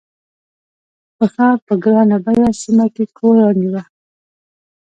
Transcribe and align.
په 1.17 1.25
ښار 1.33 1.57
په 1.67 1.73
ګران 1.83 2.09
بیه 2.25 2.49
سیمه 2.61 2.85
کې 2.95 3.03
کور 3.17 3.33
رانیوه. 3.41 3.83